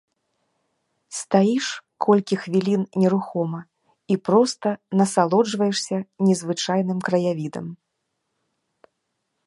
[1.17, 1.65] Стаіш
[2.05, 3.61] колькі хвілін нерухома
[4.15, 4.69] і проста
[5.03, 5.97] насалоджваешся
[6.31, 7.67] незвычайным краявідам.